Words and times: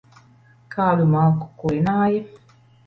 Kādu 0.77 1.07
malku 1.13 1.51
kurināji? 1.63 2.29